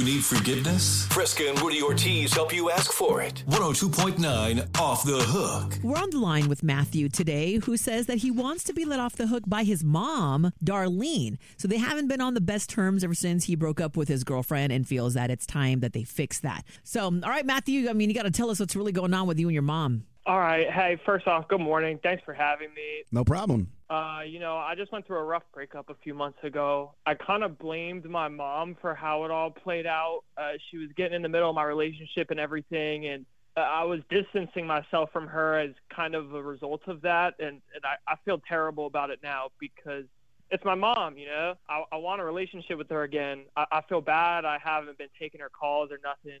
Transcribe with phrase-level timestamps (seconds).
[0.00, 1.06] You need forgiveness?
[1.08, 3.44] Fresca and Woody Ortiz help you ask for it.
[3.48, 5.74] 102.9 Off the Hook.
[5.82, 8.98] We're on the line with Matthew today, who says that he wants to be let
[8.98, 11.36] off the hook by his mom, Darlene.
[11.58, 14.24] So they haven't been on the best terms ever since he broke up with his
[14.24, 16.64] girlfriend and feels that it's time that they fix that.
[16.82, 19.26] So, all right, Matthew, I mean, you got to tell us what's really going on
[19.26, 20.04] with you and your mom.
[20.24, 20.70] All right.
[20.70, 22.00] Hey, first off, good morning.
[22.02, 23.04] Thanks for having me.
[23.12, 23.70] No problem.
[23.90, 26.92] Uh, you know, I just went through a rough breakup a few months ago.
[27.06, 30.20] I kind of blamed my mom for how it all played out.
[30.38, 33.26] Uh, she was getting in the middle of my relationship and everything, and
[33.56, 37.34] uh, I was distancing myself from her as kind of a result of that.
[37.40, 40.04] And, and I, I feel terrible about it now because
[40.52, 41.54] it's my mom, you know?
[41.68, 43.42] I, I want a relationship with her again.
[43.56, 46.38] I, I feel bad I haven't been taking her calls or nothing.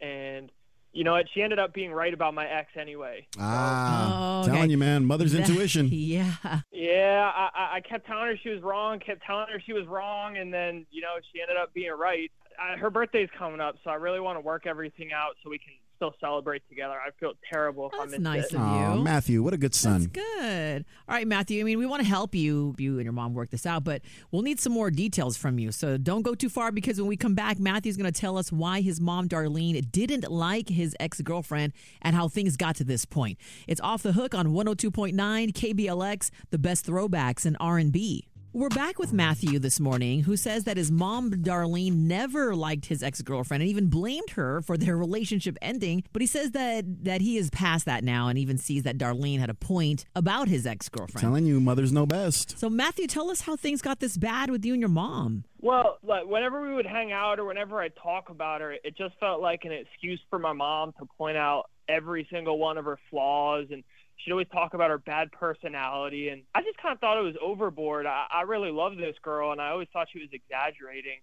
[0.00, 0.50] And
[0.92, 1.26] you know what?
[1.34, 3.26] She ended up being right about my ex anyway.
[3.38, 4.52] Ah, Oh, okay.
[4.52, 5.88] telling you, man, mother's That- intuition.
[5.92, 6.32] Yeah.
[6.72, 9.86] Yeah, I, I- I kept telling her she was wrong, kept telling her she was
[9.86, 12.30] wrong, and then you know she ended up being right.
[12.60, 15.58] I, her birthday's coming up, so I really want to work everything out so we
[15.58, 16.94] can still celebrate together.
[16.94, 18.54] I feel terrible if I That's nice it.
[18.54, 19.02] of you.
[19.02, 20.04] Matthew, what a good That's son.
[20.06, 20.84] good.
[21.08, 21.60] All right, Matthew.
[21.60, 24.02] I mean, we want to help you, you and your mom work this out, but
[24.30, 25.72] we'll need some more details from you.
[25.72, 28.52] So don't go too far because when we come back, Matthew's going to tell us
[28.52, 33.04] why his mom, Darlene, didn't like his ex girlfriend and how things got to this
[33.04, 33.36] point.
[33.66, 35.14] It's off the hook on 102.9
[35.52, 38.24] KBLX, the best throwbacks in R&B.
[38.58, 43.04] We're back with Matthew this morning, who says that his mom, Darlene, never liked his
[43.04, 46.02] ex girlfriend and even blamed her for their relationship ending.
[46.12, 49.38] But he says that that he is past that now and even sees that Darlene
[49.38, 51.20] had a point about his ex girlfriend.
[51.22, 52.58] Telling you, mothers know best.
[52.58, 55.44] So, Matthew, tell us how things got this bad with you and your mom.
[55.60, 59.14] Well, like whenever we would hang out or whenever I talk about her, it just
[59.20, 62.98] felt like an excuse for my mom to point out every single one of her
[63.08, 63.84] flaws and
[64.18, 67.36] she'd always talk about her bad personality and I just kind of thought it was
[67.42, 68.06] overboard.
[68.06, 71.18] I, I really loved this girl and I always thought she was exaggerating.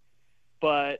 [0.61, 0.99] But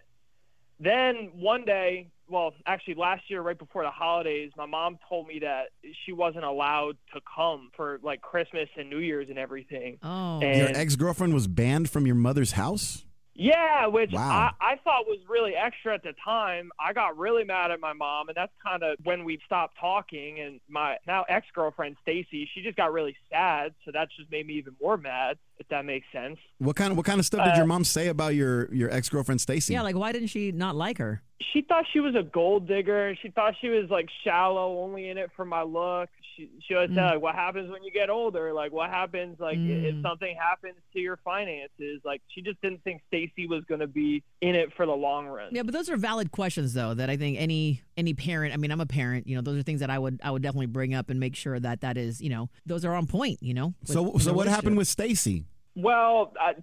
[0.80, 5.40] then one day, well, actually last year right before the holidays, my mom told me
[5.40, 5.68] that
[6.06, 9.98] she wasn't allowed to come for like Christmas and New Year's and everything.
[10.04, 13.06] Oh, And- Your ex girlfriend was banned from your mother's house?
[13.38, 14.52] Yeah, which Wow.
[14.62, 16.72] I, I thought was really extra at the time.
[16.80, 20.40] I got really mad at my mom, and that's kind of when we stopped talking.
[20.40, 24.48] And my now ex girlfriend Stacy, she just got really sad, so that just made
[24.48, 25.38] me even more mad.
[25.58, 26.38] If that makes sense.
[26.60, 28.90] What kind of what kind of stuff did Uh, your mom say about your your
[28.92, 29.74] ex girlfriend Stacy?
[29.74, 29.82] yeah.
[29.82, 31.22] Like, why didn't she not like her?
[31.54, 33.16] She thought she was a gold digger.
[33.22, 36.10] She thought she was like shallow, only in it for my look.
[36.36, 38.52] She she always said, like, "What happens when you get older?
[38.54, 40.02] Like, what happens like i- if Mm.
[40.02, 44.24] something happens to your finances?" Like, she just didn't think Stacy was going to be
[44.42, 45.50] in it for the long run.
[45.54, 46.94] Yeah, but those are valid questions, though.
[46.94, 48.54] That I think any any parent.
[48.54, 49.28] I mean, I'm a parent.
[49.28, 51.36] You know, those are things that I would I would definitely bring up and make
[51.36, 53.38] sure that that is you know those are on point.
[53.42, 53.74] You know.
[53.82, 55.46] with- so with so what happened with Stacy?
[55.76, 56.56] Well, I,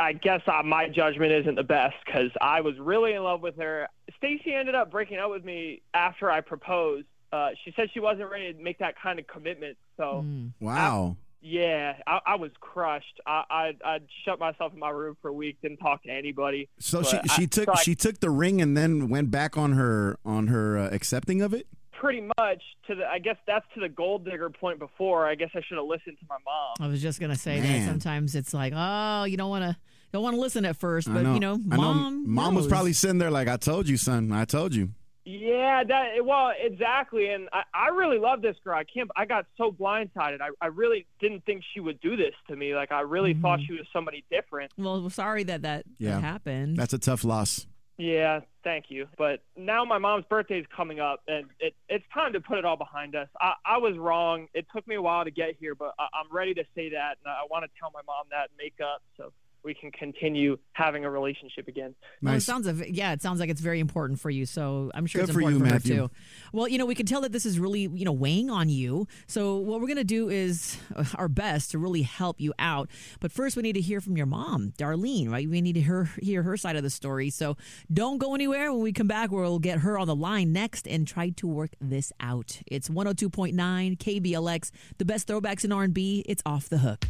[0.00, 3.56] I guess uh, my judgment isn't the best because I was really in love with
[3.56, 3.88] her.
[4.16, 7.06] Stacy ended up breaking up with me after I proposed.
[7.32, 9.76] Uh, she said she wasn't ready to make that kind of commitment.
[9.96, 10.52] So, Mm.
[10.60, 11.16] Wow.
[11.40, 13.20] yeah, I, I was crushed.
[13.26, 16.68] I, I I shut myself in my room for a week, didn't talk to anybody.
[16.78, 19.30] So But she I- she took so I- she took the ring and then went
[19.30, 21.66] back on her on her uh, accepting of it.
[21.92, 25.26] Pretty much to the, I guess that's to the gold digger point before.
[25.26, 26.74] I guess I should have listened to my mom.
[26.86, 27.80] I was just gonna say Man.
[27.80, 29.76] that sometimes it's like, oh, you don't want to
[30.12, 31.34] don't want to listen at first, but know.
[31.34, 34.30] you know, I know mom, mom was probably sitting there like, "I told you, son.
[34.30, 34.90] I told you."
[35.28, 37.30] Yeah, that well, exactly.
[37.30, 38.78] And I, I really love this girl.
[38.78, 39.10] I can't.
[39.16, 40.40] I got so blindsided.
[40.40, 42.76] I, I really didn't think she would do this to me.
[42.76, 43.66] Like I really thought Mhm.
[43.66, 44.70] she was somebody different.
[44.78, 46.12] Well, we're sorry that that, Yeah.
[46.12, 46.76] that happened.
[46.76, 47.66] That's a tough loss.
[47.98, 49.08] Yeah, thank you.
[49.18, 52.64] But now my mom's birthday is coming up, and it, it's time to put it
[52.64, 53.26] all behind us.
[53.40, 54.46] I, I was wrong.
[54.54, 57.16] It took me a while to get here, but I, I'm ready to say that,
[57.24, 59.32] and I want to tell my mom that and make up so
[59.66, 61.94] we can continue having a relationship again.
[62.22, 64.46] Well, it sounds of yeah, it sounds like it's very important for you.
[64.46, 65.94] So I'm sure Good it's for important you, for Matthew.
[65.94, 66.14] her too.
[66.52, 69.08] Well, you know, we can tell that this is really you know weighing on you.
[69.26, 72.88] So what we're gonna do is uh, our best to really help you out.
[73.20, 75.28] But first, we need to hear from your mom, Darlene.
[75.28, 75.50] Right?
[75.50, 77.28] We need to hear hear her side of the story.
[77.30, 77.56] So
[77.92, 78.72] don't go anywhere.
[78.72, 81.70] When we come back, we'll get her on the line next and try to work
[81.80, 82.60] this out.
[82.66, 86.24] It's 102.9 KBLX, the best throwbacks in R&B.
[86.26, 87.04] It's off the hook.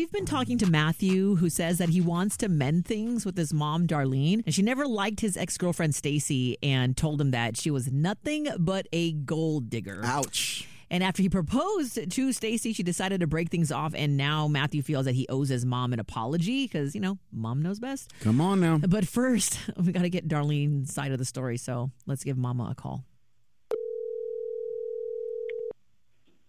[0.00, 3.52] We've been talking to Matthew, who says that he wants to mend things with his
[3.52, 7.70] mom, Darlene, and she never liked his ex girlfriend, Stacy, and told him that she
[7.70, 10.00] was nothing but a gold digger.
[10.02, 10.66] Ouch.
[10.90, 14.80] And after he proposed to Stacy, she decided to break things off, and now Matthew
[14.80, 18.10] feels that he owes his mom an apology because, you know, mom knows best.
[18.20, 18.78] Come on now.
[18.78, 22.70] But first, we got to get Darlene's side of the story, so let's give Mama
[22.70, 23.04] a call.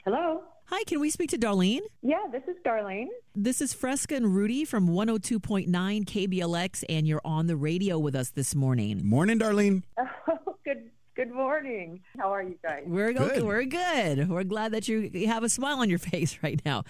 [0.05, 0.41] Hello.
[0.73, 1.81] Hi, can we speak to Darlene?
[2.01, 3.07] Yeah, this is Darlene.
[3.35, 8.29] This is Fresca and Rudy from 102.9 KBLX, and you're on the radio with us
[8.29, 9.05] this morning.
[9.05, 9.83] Morning, Darlene.
[10.29, 12.01] Oh, good good morning.
[12.17, 12.83] How are you guys?
[12.85, 13.31] We're Good.
[13.31, 13.41] okay.
[13.41, 14.29] We're good.
[14.29, 16.83] We're glad that you you have a smile on your face right now.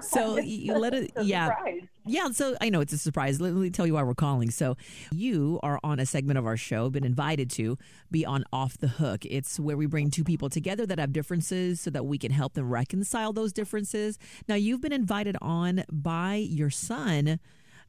[0.00, 1.86] So you let it, yeah, surprised.
[2.04, 2.28] yeah.
[2.30, 3.40] So I know it's a surprise.
[3.40, 4.50] Let me tell you why we're calling.
[4.50, 4.76] So
[5.12, 7.76] you are on a segment of our show, been invited to
[8.10, 9.24] be on Off the Hook.
[9.24, 12.54] It's where we bring two people together that have differences, so that we can help
[12.54, 14.18] them reconcile those differences.
[14.48, 17.38] Now you've been invited on by your son.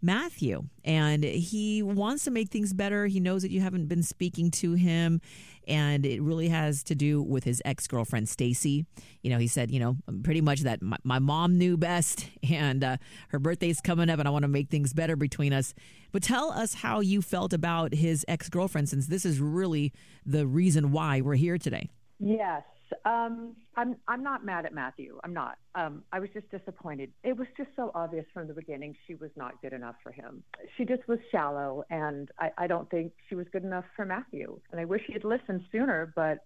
[0.02, 3.08] Matthew, and he wants to make things better.
[3.08, 5.22] He knows that you haven't been speaking to him,
[5.68, 8.86] and it really has to do with his ex girlfriend, Stacy.
[9.22, 12.84] You know, he said, you know, pretty much that my, my mom knew best, and
[12.84, 12.98] uh,
[13.30, 15.74] her birthday's coming up, and I want to make things better between us.
[16.12, 19.94] But tell us how you felt about his ex girlfriend, since this is really
[20.26, 21.90] the reason why we're here today.
[22.20, 22.64] Yes.
[23.06, 25.19] Um, I'm I'm not mad at Matthew.
[25.24, 25.57] I'm not.
[25.75, 27.12] Um, I was just disappointed.
[27.24, 30.44] It was just so obvious from the beginning she was not good enough for him.
[30.78, 34.60] She just was shallow, and I, I don't think she was good enough for Matthew.
[34.72, 36.45] And I wish he had listened sooner, but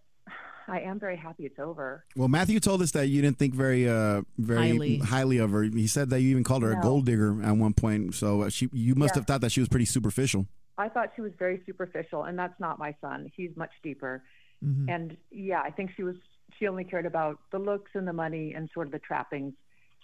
[0.68, 2.06] I am very happy it's over.
[2.16, 4.98] Well, Matthew told us that you didn't think very, uh, very Highly.
[5.00, 5.64] highly, of her.
[5.64, 8.14] He said that you even called her a gold digger at one point.
[8.16, 9.20] So uh, she, you must Yeah.
[9.22, 10.46] have thought that she was pretty superficial.
[10.78, 13.32] I thought she was very superficial, and that's not my son.
[13.36, 14.24] He's much deeper.
[14.64, 14.90] Mhm.
[14.90, 16.16] And yeah, I think she was.
[16.60, 19.54] She only cared about the looks and the money and sort of the trappings,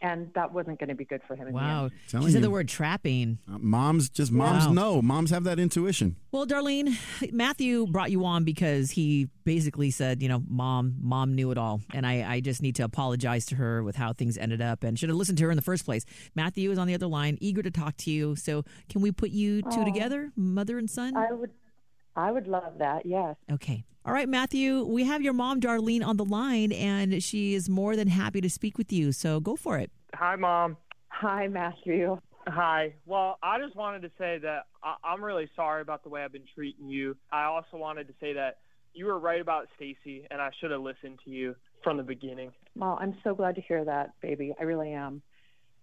[0.02, 1.52] and that wasn't going to be good for him.
[1.52, 1.84] Wow.
[1.86, 1.92] end.
[2.06, 3.40] She Telling said the word trapping.
[3.52, 4.74] Uh, moms, just moms Wow.
[4.74, 5.02] know.
[5.02, 6.16] Moms have that intuition.
[6.32, 6.96] Well, Darlene,
[7.32, 11.82] Matthew brought you on because he basically said, you know, mom, mom knew it all.
[11.94, 15.00] And I, I just need to apologize to her with how things ended up and
[15.00, 16.06] should have listened to her in the first place.
[16.36, 18.36] Matthew is on the other line, eager to talk to you.
[18.36, 19.86] So can we put you two Aw.
[19.86, 21.18] together, mother and son?
[21.18, 21.52] I would,
[22.16, 23.06] I would love that.
[23.06, 23.36] Yes.
[23.52, 23.84] Okay.
[24.08, 27.98] All right, Matthew, we have your mom, Darlene, on the line, and she is more
[27.98, 29.12] than happy to speak with you.
[29.12, 29.92] So go for it.
[30.16, 30.78] Hi, mom.
[31.10, 32.18] Hi, Matthew.
[32.48, 32.94] Hi.
[33.06, 36.32] Well, I just wanted to say that I- I'm really sorry about the way I've
[36.32, 37.18] been treating you.
[37.34, 38.60] I also wanted to say that
[38.94, 42.54] you were right about Stacy, and I should have listened to you from the beginning.
[42.76, 44.56] Well, I'm so glad to hear that, baby.
[44.58, 45.22] I really am.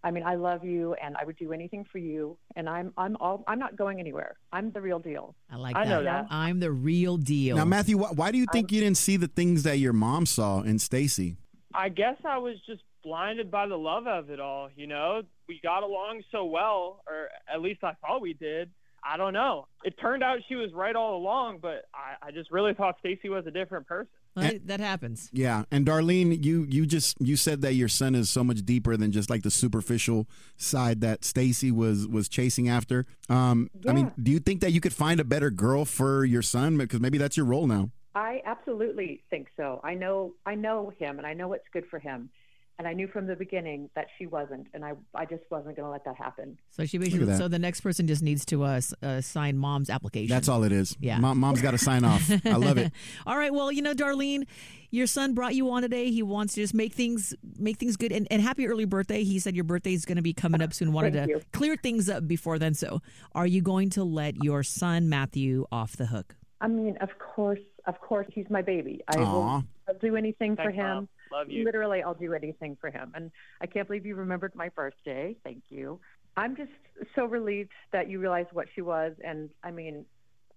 [0.04, 2.36] I mean, I love you, and I would do anything for you.
[2.56, 4.36] And I'm, I'm all, I'm not going anywhere.
[4.52, 5.34] I'm the real deal.
[5.50, 5.90] I like I that.
[5.90, 6.26] know that.
[6.30, 7.56] I'm the real deal.
[7.56, 10.26] Now, Matthew, why, why do you think you didn't see the things that your mom
[10.26, 11.36] saw in Stacy?
[11.74, 14.68] I guess I was just blinded by the love of it all.
[14.76, 18.70] You know, we got along so well, or at least I thought we did.
[19.02, 19.68] I don't know.
[19.84, 23.28] It turned out she was right all along, but I, I just really thought Stacy
[23.28, 24.08] was a different person.
[24.36, 25.30] Well, that happens.
[25.32, 28.96] Yeah, and Darlene, you you just you said that your son is so much deeper
[28.96, 30.26] than just like the superficial
[30.56, 33.06] side that Stacy was was chasing after.
[33.28, 36.42] Um, I mean, do you think that you could find a better girl for your
[36.42, 36.76] son?
[36.78, 37.90] Because maybe that's your role now.
[38.14, 39.80] I absolutely think so.
[39.82, 42.30] I know, I know him, and I know what's good for him.
[42.78, 45.86] And I knew from the beginning that she wasn't, and I, I just wasn't going
[45.86, 46.58] to let that happen.
[46.70, 47.38] So she at basically, that.
[47.38, 50.34] so the next person just needs to uh, uh, sign mom's application.
[50.34, 50.96] That's all it is.
[51.00, 51.18] Yeah.
[51.18, 52.28] Mom, mom's got to sign off.
[52.44, 52.92] I love it.
[53.26, 53.54] All right.
[53.54, 54.46] Well, you know, Darlene,
[54.90, 56.10] your son brought you on today.
[56.10, 58.10] He wants to just make things make things good.
[58.10, 59.22] And, and happy early birthday.
[59.22, 60.92] He said your birthday is going to be coming up soon.
[60.92, 61.42] Wanted Thank to you.
[61.52, 62.74] clear things up before then.
[62.74, 63.00] So,
[63.34, 66.34] are you going to let your son Matthew off the hook?
[66.60, 69.02] I mean, of course, of course, he's my baby.
[69.08, 69.32] I Aw.
[69.32, 70.86] will I'll do anything for him.
[70.86, 71.08] Mom.
[71.34, 71.64] Love you.
[71.64, 73.10] Literally, I'll do anything for him.
[73.14, 75.36] And I can't believe you remembered my birthday.
[75.42, 75.98] Thank you.
[76.36, 76.70] I'm just
[77.16, 79.14] so relieved that you realized what she was.
[79.24, 80.04] And I mean,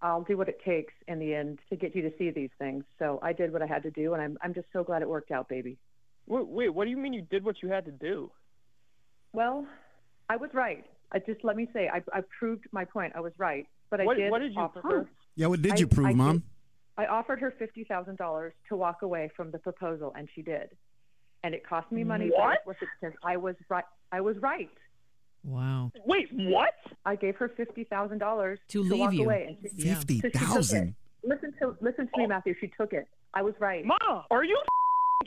[0.04, 2.84] I'll do what it takes in the end to get you to see these things.
[3.00, 5.10] So I did what I had to do, and I'm I'm just so glad it
[5.10, 5.78] worked out, baby.
[6.28, 8.30] Wait, wait, what do you mean you did what you had to do?
[9.34, 9.66] Well,
[10.30, 10.86] I was right.
[11.12, 13.14] I just let me say I, I proved my point.
[13.16, 15.06] I was right, but I What, did what did you offer prove?
[15.08, 15.12] her.
[15.36, 16.42] Yeah, what did I- you prove, I did.
[16.98, 17.06] Mom?
[17.06, 20.70] I offered her fifty thousand dollars to walk away from the proposal, and she did.
[21.44, 22.30] And it cost me money.
[22.30, 22.54] but What?
[22.56, 23.84] it worth it because I was right.
[24.12, 24.70] I was right.
[25.44, 25.92] Wow.
[26.06, 26.74] Wait, what?
[27.06, 29.24] I gave her fifty thousand dollars To to leave walk you.
[29.24, 29.96] away, and she, Yeah.
[29.96, 30.88] Fifty so she took thousand.
[30.90, 31.28] it.
[31.28, 32.28] Listen to listen to me, oh.
[32.28, 32.56] Matthew.
[32.60, 33.08] She took it.
[33.34, 33.86] I was right.
[33.86, 34.58] Mom, are you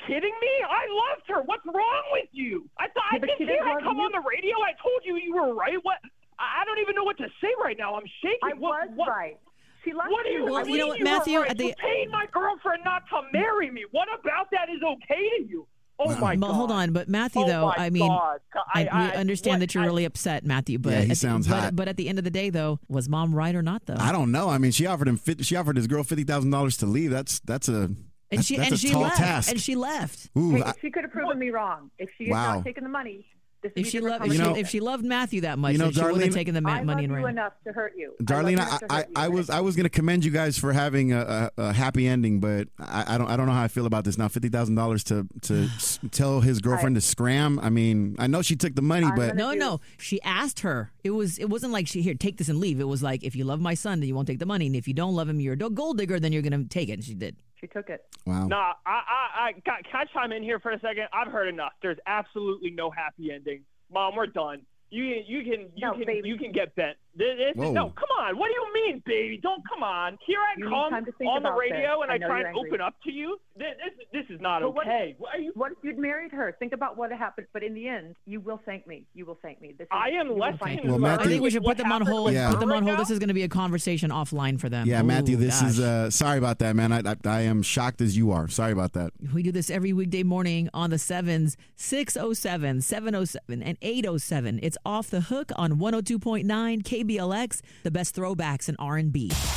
[0.07, 0.49] kidding me?
[0.69, 1.43] I loved her.
[1.43, 2.69] What's wrong with you?
[2.79, 4.03] I thought Yeah, I but didn't she hear I come you.
[4.05, 4.57] on the radio.
[4.63, 5.77] I told you you were right.
[5.83, 5.99] What?
[6.39, 7.95] I I don't even know what to say right now.
[7.95, 8.39] I'm shaking.
[8.43, 9.39] I what, was what, right.
[9.85, 10.53] She left What do you you.
[10.53, 11.57] Well, you know what, Matthew, Were right?
[11.57, 13.85] the- You paid my girlfriend not to marry me.
[13.91, 15.67] What about that is okay to you?
[16.03, 16.55] Oh my But god.
[16.55, 16.93] hold on.
[16.93, 18.41] But Matthew, Oh though, I mean, God.
[18.75, 20.79] I, I, understand what- that you're I- really upset, Matthew.
[20.79, 21.77] But Yeah, he at the- sounds but, hot.
[21.77, 23.85] But at the end of the day, though, was mom right or not?
[23.87, 24.49] Though I don't know.
[24.49, 25.17] I mean, she offered him.
[25.19, 27.11] 50, she offered his girl fifty thousand dollars to leave.
[27.11, 27.97] That's that's a and
[28.31, 29.17] that's, she that's and a she tall left.
[29.19, 29.51] task.
[29.51, 30.31] And she left.
[30.39, 32.55] Ooh, Hey, I- she could have proven me wrong if she had Wow.
[32.57, 33.27] not taken the money.
[33.63, 35.79] This If she loved, if, You she, know- if she loved Matthew that much, You
[35.79, 37.35] know, then she wouldn't have taken the ma- I money and you ran.
[37.35, 38.15] enough to hurt you.
[38.23, 39.91] Darlene, love I, enough to I, hurt you, I and was I was going to
[39.91, 43.37] commend you guys for having a, a, a happy ending, but I, I don't I
[43.37, 44.29] don't know how I feel about this now.
[44.29, 45.69] Fifty thousand dollars to to
[46.11, 47.59] tell his girlfriend to scram.
[47.61, 49.81] I mean, I know she took the money, I'm but No, do- no.
[49.99, 50.91] She asked her.
[51.05, 51.39] It was.
[51.39, 52.81] It wasn't like she here take this and leave.
[52.81, 54.75] It was like if you love my son, then you won't take the money, and
[54.77, 56.19] if you don't love him, you're a gold digger.
[56.19, 56.93] Then you're gonna take it.
[56.95, 57.37] And she did.
[57.61, 58.05] She took it.
[58.27, 58.47] wow.
[58.47, 61.05] Nah, I, I, I, can can I chime in here for a second?
[61.13, 61.73] I've heard enough.
[61.83, 63.63] There's absolutely no happy ending.
[63.93, 64.63] Mom, we're done.
[64.91, 66.29] You, can- you can, you No, can, baby.
[66.29, 66.97] you can get bent.
[67.15, 68.39] This, this, no, come on.
[68.39, 69.39] What do you mean, baby?
[69.43, 70.19] Don't come on.
[70.27, 72.09] Here I You come time to think on the radio this.
[72.09, 73.39] and I I, try you're and open up to you.
[73.57, 75.15] This, this, this is not But okay.
[75.19, 75.53] What are you?
[75.55, 76.55] What if you'd married her?
[76.59, 77.47] Think about what happened.
[77.53, 79.07] But in the end, you will thank me.
[79.15, 79.75] You will thank me.
[79.77, 80.91] This is, I am less thank concerned me.
[80.91, 82.33] Well, about I think we should put them on hold.
[82.33, 82.51] Yeah.
[82.51, 82.99] Put them on hold.
[82.99, 84.87] This is going to be a conversation offline for them.
[84.87, 86.93] Yeah, Ooh, Matthew, this is uh sorry about that, man.
[86.93, 88.49] I, I I am shocked as you are.
[88.49, 89.13] Sorry about that.
[89.33, 94.61] We do this every weekday morning on the sevens, 607, 707, and 807.
[94.63, 96.45] It's off the hook on 102.9
[96.83, 99.31] KBLX, the best throwbacks in R&B.